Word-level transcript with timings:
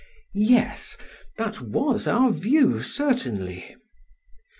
PHAEDRUS: 0.33 0.49
Yes, 0.49 0.97
that 1.37 1.61
was 1.61 2.07
our 2.07 2.31
view, 2.31 2.81
certainly. 2.81 3.75